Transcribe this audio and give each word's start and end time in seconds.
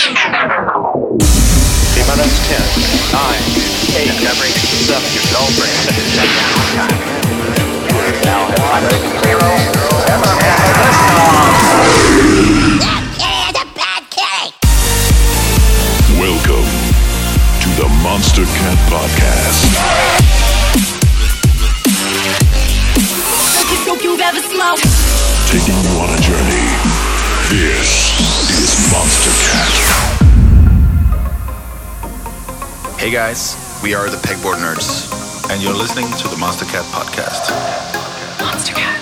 The 0.00 0.08
amount 0.08 0.24
is 2.24 2.40
10, 2.48 2.56
9, 3.12 3.20
8, 4.00 4.08
discovery, 4.08 4.48
7, 4.48 4.96
no 5.28 5.44
break, 5.60 5.76
Now, 8.24 8.48
zero, 9.20 9.44
Welcome 16.16 16.64
to 17.60 17.68
the 17.76 17.84
Monstercat 18.00 18.80
Podcast. 18.88 19.68
Taking 25.50 25.76
you 25.84 25.92
on 26.00 26.08
a 26.08 26.16
journey. 26.22 26.68
This 27.50 28.19
is 28.60 28.92
Monster 28.92 29.30
Cat. 29.40 29.72
Hey 33.00 33.10
guys, 33.10 33.56
we 33.82 33.94
are 33.94 34.10
the 34.10 34.18
Pegboard 34.18 34.56
Nerds, 34.56 35.08
and 35.50 35.62
you're 35.62 35.72
listening 35.72 36.04
to 36.18 36.28
the 36.28 36.36
Monstercat 36.36 36.84
podcast. 36.92 37.48
Monstercat. 38.36 38.99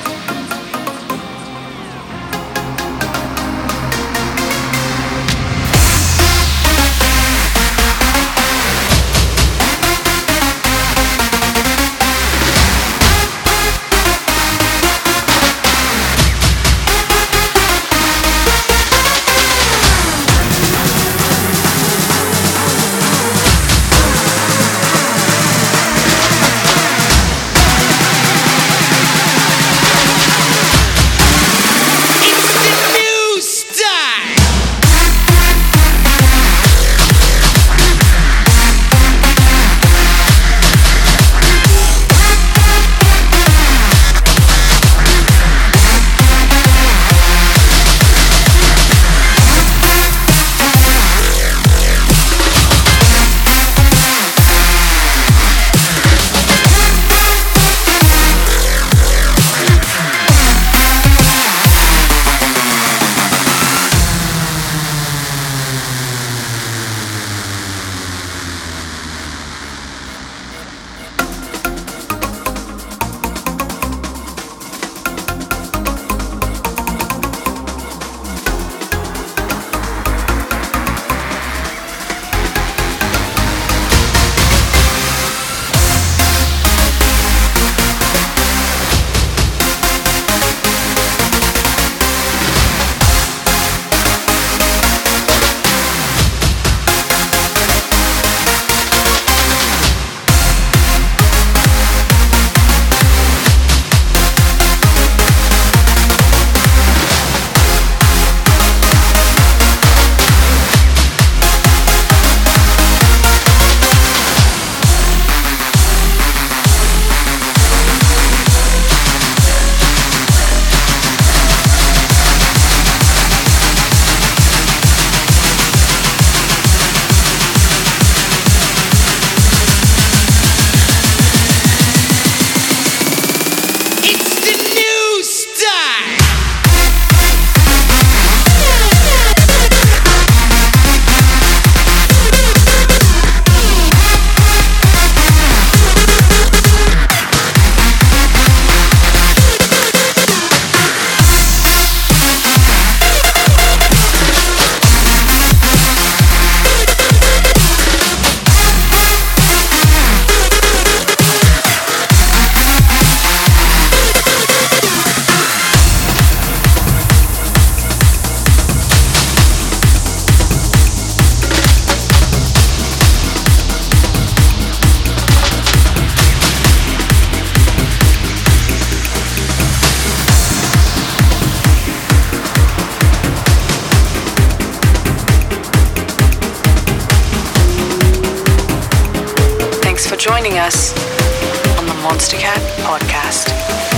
on 190.69 191.87
the 191.87 191.95
Monstercat 191.95 192.61
Podcast. 192.85 193.98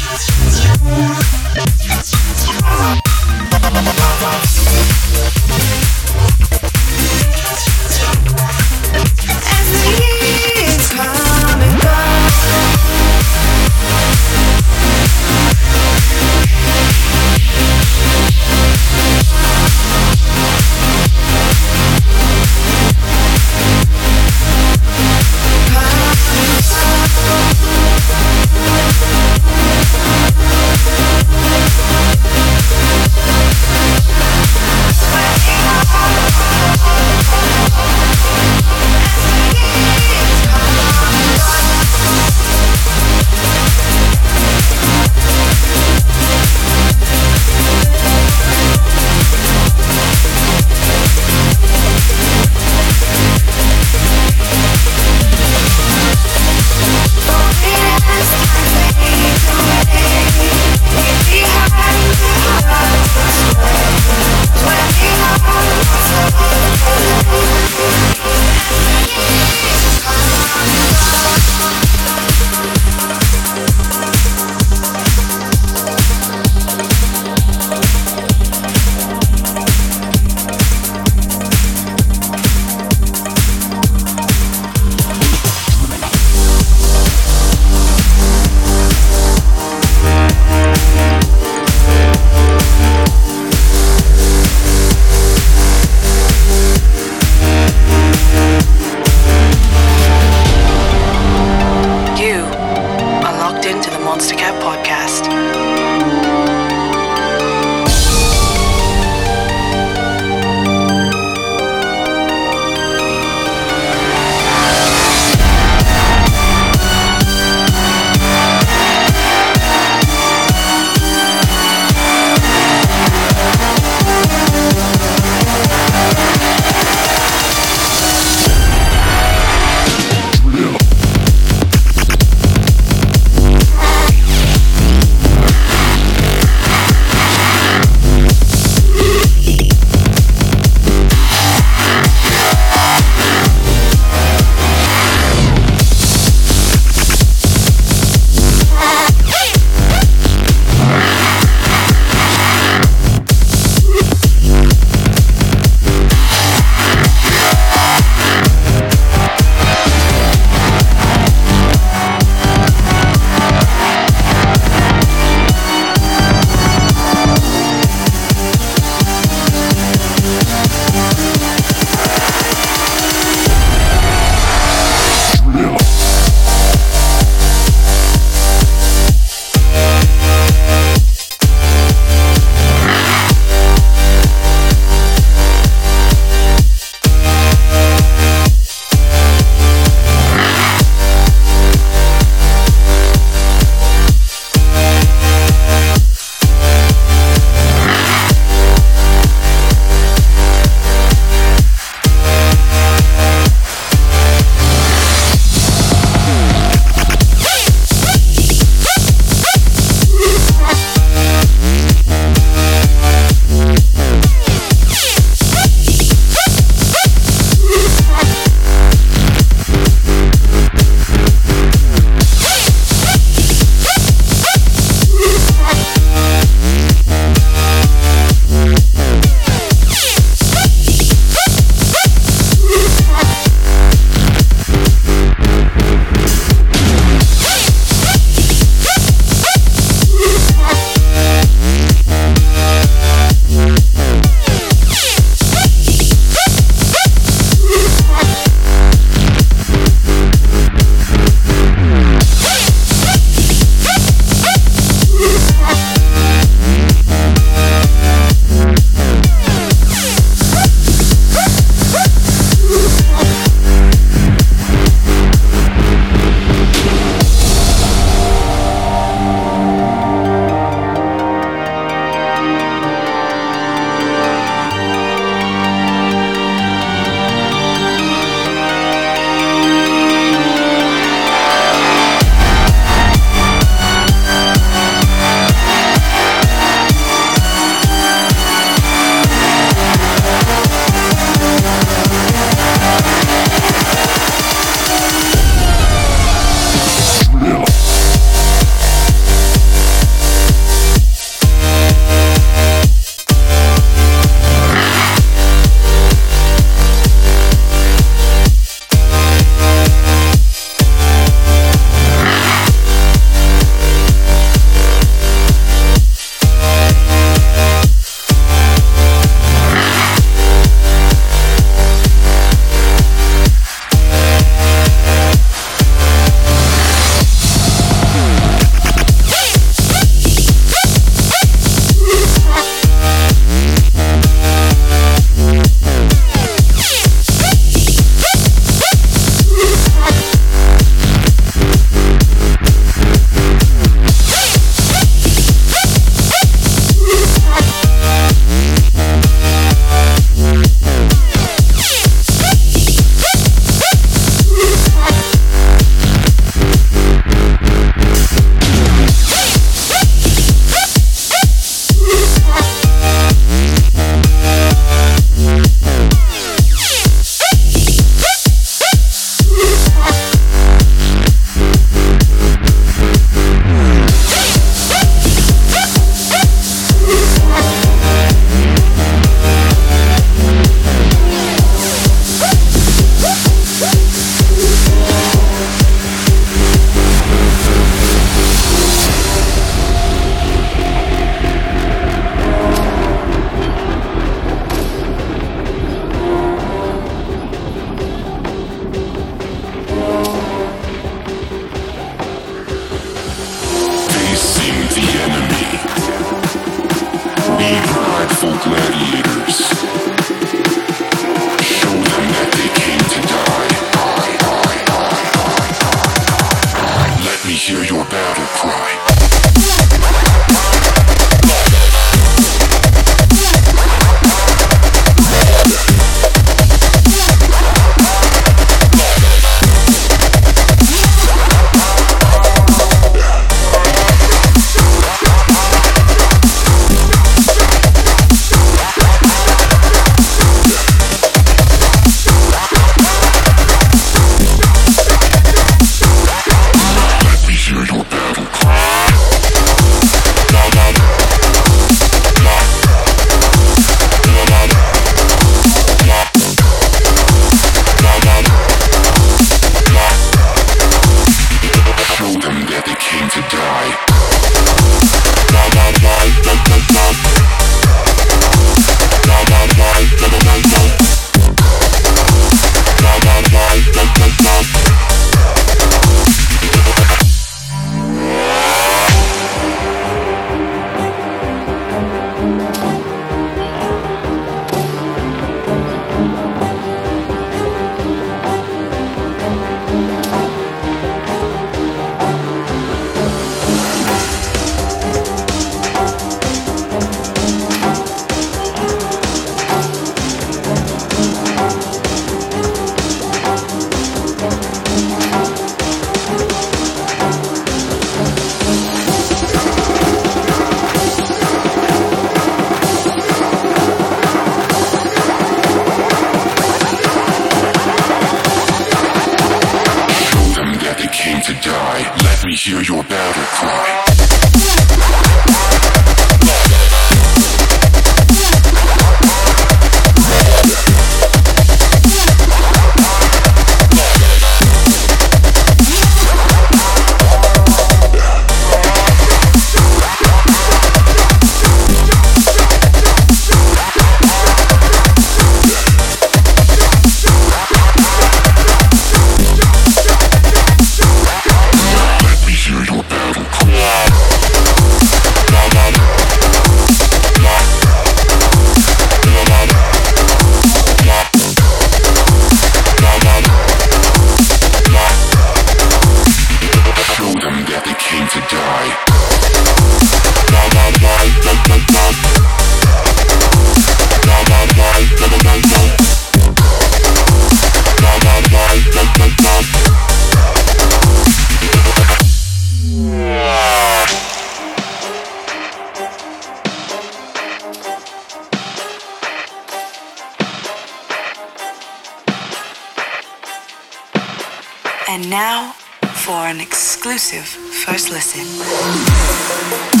First 597.83 598.11
listen. 598.11 600.00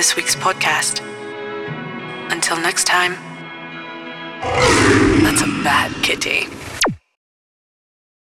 This 0.00 0.16
week's 0.16 0.34
podcast. 0.34 0.69